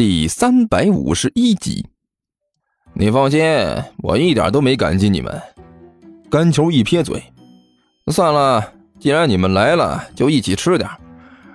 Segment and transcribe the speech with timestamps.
[0.00, 1.84] 第三百五十一集。
[2.94, 3.42] 你放心，
[3.98, 5.38] 我一点都没感激你们。
[6.30, 7.22] 干球一撇嘴，
[8.06, 10.88] 算了，既然你们来了，就一起吃点。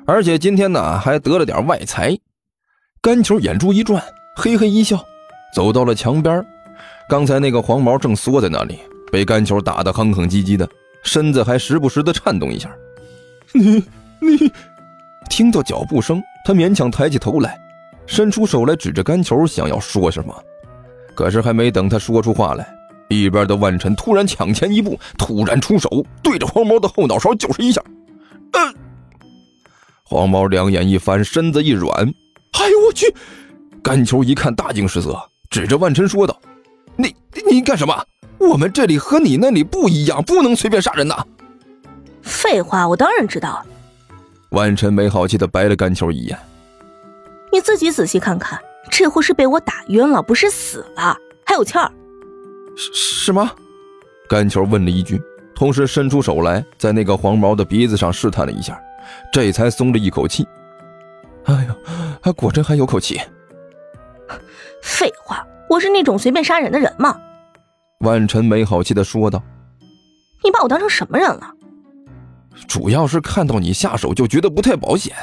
[0.06, 2.16] 而且今天呢，还得了点外财。
[3.02, 4.00] 干球眼珠一转，
[4.36, 5.04] 嘿嘿一笑，
[5.52, 6.46] 走到了墙边。
[7.10, 8.78] 刚才那个黄毛正缩在那里，
[9.12, 10.70] 被干球打得哼哼唧唧的，
[11.02, 12.70] 身子还时不时的颤动一下。
[13.54, 13.84] 你
[14.22, 14.52] 你，
[15.32, 17.60] 听到脚步声，他勉强抬起头来，
[18.08, 20.34] 伸出手来指着干球，想要说什么。
[21.16, 22.68] 可是还没等他说出话来，
[23.10, 27.82] 一边的万晨突然抢前一步，突然出手，对着黄毛的后脑勺就是一下。
[28.54, 28.74] 呃，
[30.04, 31.92] 黄毛两眼一翻，身子一软。
[32.54, 33.14] 哎呦我去！
[33.82, 35.18] 干球一看大惊失色，
[35.50, 36.40] 指着万晨说道
[36.98, 37.16] ：“你
[37.50, 38.04] 你干什么？
[38.38, 41.26] 我们这里和你那里不一样，不能随便杀人呐！”
[42.22, 43.66] 废话，我当然知道。
[44.50, 46.38] 万晨没好气的白了干球一眼。
[47.56, 48.60] 你自己仔细看看。
[48.92, 51.90] 这货是被我打晕了，不是死了，还有气儿。
[52.76, 53.50] 是是吗？
[54.28, 55.22] 甘球问了一句，
[55.56, 58.78] 同时伸出手来，在那个黄毛的鼻子上试探了一下，
[59.32, 60.46] 这才松了一口气。
[61.46, 63.22] 哎呀，果真还有口气。
[64.84, 67.18] 废话，我是那种随便杀人的人吗？
[68.02, 69.42] 万晨没好气的说道。
[70.44, 71.54] 你把我当成什么人了？
[72.68, 75.16] 主要是看到你下手就觉得不太保险。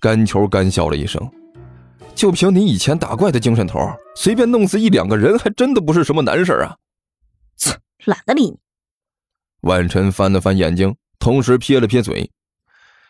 [0.00, 1.30] 甘球干笑了一声。
[2.14, 3.80] 就凭你以前打怪的精神头，
[4.14, 6.76] 随便弄死一两个人还真的不是什么难事啊！
[7.56, 8.58] 切，懒得理你。
[9.62, 12.30] 万晨翻了翻眼睛，同时撇了撇嘴。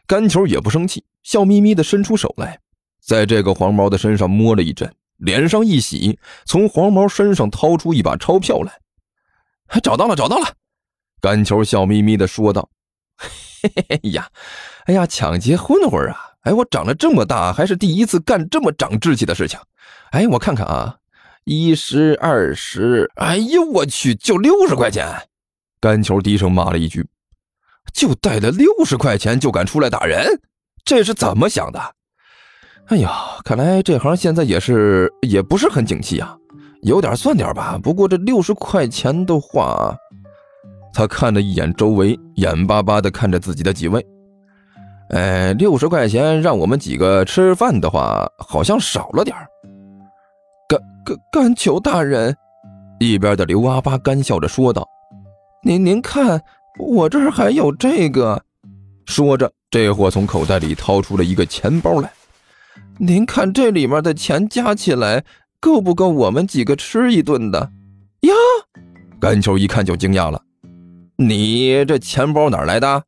[0.07, 2.59] 干球也不生气，笑眯眯的伸出手来，
[3.01, 8.81] 在这个黄毛的身上摸了一阵，脸上一喜，从黄毛身上掏出一把钞票来。
[9.83, 10.57] 找到了，找到了！
[11.21, 12.69] 干球笑眯眯的说道
[13.63, 14.29] ：“嘿嘿嘿呀，
[14.87, 19.59] 哎呀，抢劫混混啊！”哎，我长了这么大还是第一次干这么长志气的事情。
[20.11, 20.97] 哎，我看看啊，
[21.45, 25.07] 一十二十，哎呦我去，就六十块钱！
[25.81, 27.07] 干球低声骂了一句
[27.95, 30.41] ：“就带了六十块钱就敢出来打人，
[30.85, 31.95] 这是怎么想的？”
[32.87, 33.11] 哎呀，
[33.45, 36.37] 看来这行现在也是也不是很景气啊，
[36.83, 37.79] 有点算点吧。
[37.81, 39.97] 不过这六十块钱的话，
[40.93, 44.05] 他看了一眼周围，眼巴巴的看着自己的几位。
[45.13, 49.37] 哎，六十块钱让我们几个吃饭的话，好像少了点
[50.67, 52.35] 干干干球大人，
[52.99, 54.89] 一边的刘阿八干笑着说道
[55.63, 56.43] ：“您您看，
[56.79, 58.43] 我这儿还有这个。”
[59.05, 62.11] 说着，这货从口袋里掏出了一个钱包来。
[62.99, 65.23] 您看这里面的钱加起来
[65.61, 67.59] 够不够我们几个吃一顿的？
[68.23, 68.33] 呀！
[69.21, 70.41] 干球一看就惊讶了
[71.19, 73.03] ：“你这钱包哪来的？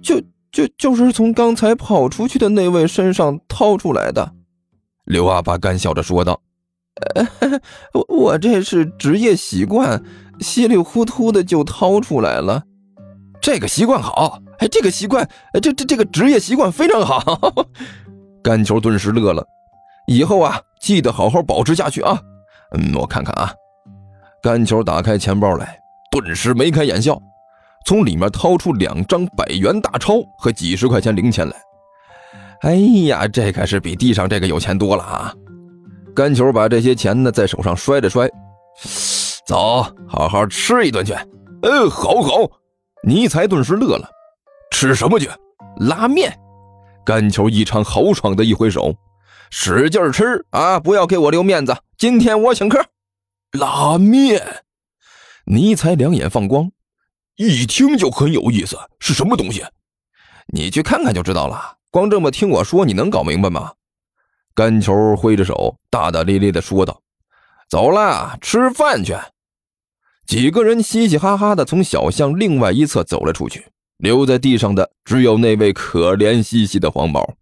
[0.00, 0.14] 就……”
[0.54, 4.34] 就就是从刚才跑出去的那位身上掏出来的，
[5.04, 6.40] 刘阿八干笑着说道
[7.92, 10.00] ：“我我这是职业习惯，
[10.38, 12.62] 稀里糊涂的就掏出来了。
[13.42, 15.28] 这个习惯好，哎，这个习惯，
[15.60, 17.52] 这这这个职业习惯非常好。
[18.40, 19.44] ”干球顿时乐了，
[20.06, 22.16] 以后啊，记得好好保持下去啊。
[22.78, 23.52] 嗯，我看看啊，
[24.40, 25.80] 干球打开钱包来，
[26.12, 27.20] 顿时眉开眼笑。
[27.84, 31.54] 从里面掏出两张百元大钞和几十块钱零钱来。
[32.62, 32.74] 哎
[33.06, 35.34] 呀，这可是比地上这个有钱多了啊！
[36.14, 38.26] 干球把这些钱呢在手上摔了摔，
[39.44, 41.12] 走，好好吃一顿去。
[41.62, 42.30] 嗯，好好。
[43.02, 44.08] 尼才顿时乐了，
[44.70, 45.28] 吃什么去？
[45.76, 46.34] 拉面。
[47.04, 48.94] 干球异常豪爽的一挥手，
[49.50, 50.80] 使劲吃啊！
[50.80, 52.82] 不要给我留面子，今天我请客。
[53.52, 54.40] 拉面。
[55.44, 56.70] 尼才两眼放光。
[57.36, 59.64] 一听就很有意思，是什么东西？
[60.52, 61.78] 你去看看就知道了。
[61.90, 63.72] 光这么听我说，你能搞明白吗？
[64.54, 67.02] 干球挥着手，大大咧咧地说道
[67.68, 69.16] ：“走了，吃饭去。”
[70.26, 77.34] 几个人嘻嘻哈哈地从小巷另外一侧走了出去，留在地上的只有那位可怜兮兮的黄毛。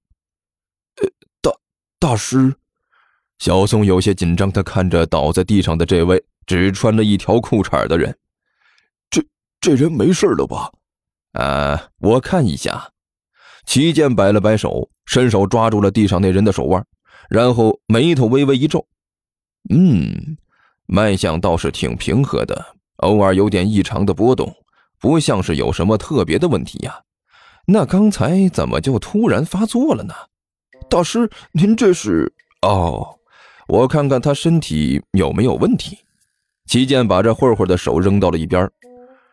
[1.41, 1.53] 大
[1.99, 2.55] 大师，
[3.39, 8.17] 小宋有些紧张地看着倒在地上的这位只穿了一条裤衩的人。
[9.63, 10.73] 这人没事了吧？
[11.35, 12.91] 呃，我看一下。
[13.65, 16.85] 齐剑摆了摆手，伸手抓住了地上那人的手腕，
[17.31, 18.85] 然后眉头微微一皱。
[19.71, 20.37] 嗯，
[20.87, 24.53] 脉象倒是挺平和的，偶尔有点异常的波动，
[24.99, 27.01] 不像是有什么特别的问题呀。
[27.65, 30.13] 那刚才怎么就突然发作了呢？
[30.91, 32.33] 大师，您这是……
[32.63, 33.17] 哦，
[33.69, 35.99] 我看看他身体有没有问题。
[36.67, 38.69] 齐剑把这混混的手扔到了一边。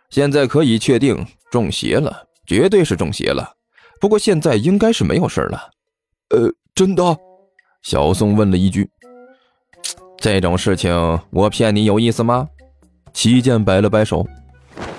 [0.10, 3.54] 现在可以确定中邪了，绝对是中邪了。
[4.02, 5.70] 不过现在应该是没有事了。
[6.30, 7.18] 呃，真的？
[7.82, 8.90] 小宋问了一句
[10.18, 12.48] ：“这种事情我骗你有意思吗？”
[13.14, 14.26] 齐健摆了摆手：“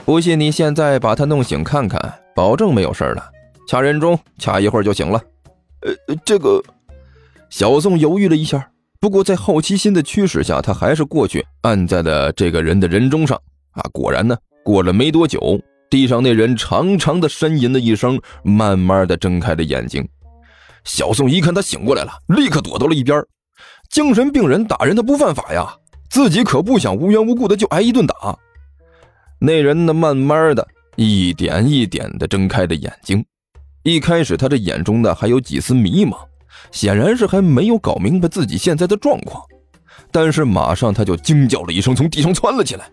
[0.04, 3.30] 不信你现在把他弄醒看看，保证没有事了。
[3.68, 5.20] 掐人中，掐一会儿就醒了。”
[5.82, 6.62] 呃，这个，
[7.48, 8.70] 小宋犹豫了一下，
[9.00, 13.40] 不过在好奇心的驱使下，他还是过去按在了这个人的人中上。
[13.72, 14.36] 啊，果然呢，
[14.70, 20.08] 过了没多久，地上那人长长的呻吟了一声，慢慢的睁开了眼睛。
[20.84, 23.20] 小宋一看他醒过来了，立刻躲到了一边。
[23.88, 25.74] 精神病人打人他不犯法呀，
[26.08, 28.14] 自己可不想无缘无故的就挨一顿打。
[29.40, 30.64] 那人呢，慢慢的
[30.94, 33.24] 一点一点的睁开了眼睛。
[33.82, 36.16] 一开始他这眼中呢还有几丝迷茫，
[36.70, 39.42] 显然是还没有搞明白自己现在的状况。
[40.12, 42.88] 但是马上他就惊叫了一声，从地上窜了起来，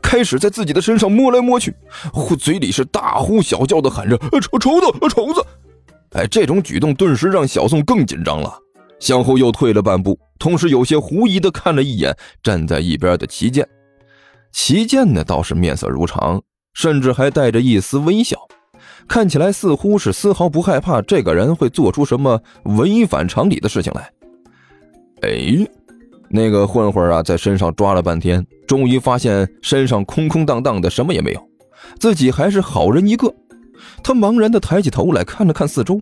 [0.00, 1.74] 开始在自己的身上摸来摸去，
[2.38, 5.44] 嘴里是大呼小叫的喊着：“虫虫子，虫子！”
[6.14, 8.52] 哎，这种举动顿时让小宋更紧张了，
[9.00, 13.66] 向后又退了半步，同时有些狐疑的看了一眼站在一边的齐剑。
[14.52, 16.42] 齐剑呢倒是面色如常，
[16.74, 18.36] 甚至还带着一丝微笑。
[19.08, 24.10] 看起来似乎是丝毫不害怕这个人会做出什么违反常理的事情来。
[25.22, 25.66] 哎，
[26.32, 31.48] 那个混混啊，在身上抓了半天，终于发现身上空空荡荡的，什么也没有，
[32.00, 33.32] 自己还是好人一个。
[34.02, 36.00] 他茫然地抬起头来看了看四周，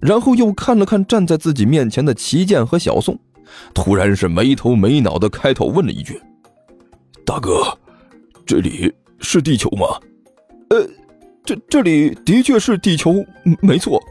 [0.00, 3.18] 然后又看了看站在自己面前的齐剑和小宋，
[3.74, 6.20] 突然是没头没脑地开口问了一句
[7.26, 7.76] ：“大哥，
[8.46, 9.86] 这里是地球吗
[10.70, 10.88] ？”“呃。”
[11.46, 13.22] 这这里的确是地球，
[13.60, 14.02] 没错。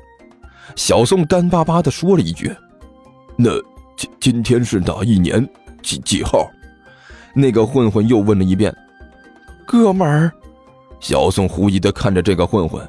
[0.75, 2.55] 小宋干巴巴的说了一句
[3.35, 3.49] ：“那
[3.97, 5.47] 今今天是哪一年
[5.81, 6.49] 几几号？”
[7.35, 8.75] 那个混混又问了一遍。
[9.65, 10.31] 哥们儿，
[10.99, 12.87] 小宋狐疑的看着这个混混：“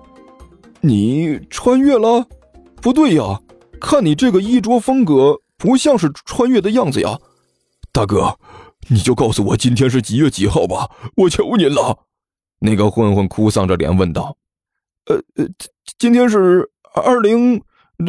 [0.82, 2.26] 你穿越了？
[2.82, 3.40] 不对呀，
[3.80, 7.18] 看你这个衣着风格，不像是穿越的样子呀。
[7.90, 8.36] 大哥，
[8.88, 12.00] 你就告诉我今天是几月几号吧，我求您了。”
[12.60, 14.36] 那个混混哭丧着脸问道
[15.08, 17.62] ：“呃呃，今今天是二零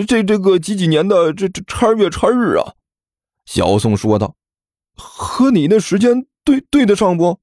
[0.07, 2.73] 这这个几几年的这这叉月叉日啊？”
[3.45, 4.35] 小宋说道
[4.95, 7.39] ：“和你那时间对对得上不？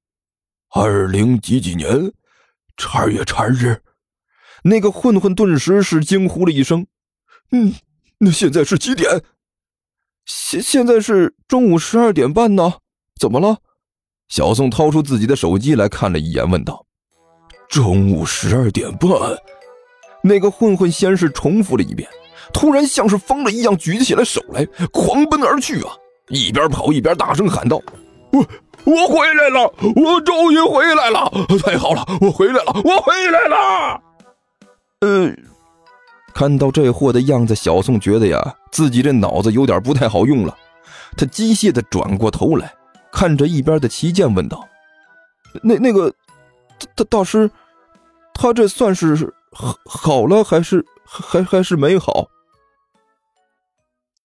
[0.71, 2.13] 二零几几年，
[2.77, 3.83] 叉月叉日？”
[4.65, 6.87] 那个混混顿时是惊呼了一声
[7.51, 7.75] ：“嗯，
[8.19, 9.23] 那现在是几点？
[10.25, 12.75] 现现在是中午十二点半呢？
[13.21, 13.59] 怎么了？”
[14.29, 16.87] 小宋掏出自己的手机来看了一眼，问道。
[17.69, 19.11] 中午十二点半，
[20.23, 22.09] 那个混混先是重复了一遍，
[22.53, 25.93] 突然像是疯了一样举起了手来，狂奔而去啊！
[26.29, 27.81] 一边跑一边大声喊道
[28.33, 28.47] ：“我
[28.85, 29.73] 我回来了！
[29.97, 31.31] 我终于回来了！
[31.65, 32.73] 太好了，我回来了！
[32.85, 34.01] 我回来了！”
[35.01, 35.33] 呃，
[36.35, 40.57] 看到这货的样子，小宋觉得呀，自己这脑子有点不太好用了。
[41.17, 42.73] 他机械的转过头来，
[43.13, 44.67] 看着一边的齐剑，问道
[45.63, 46.13] ：“那那个，
[46.95, 47.51] 大大师？”
[48.35, 50.85] 他这算是好好了，还是
[51.21, 52.27] 还还是没好？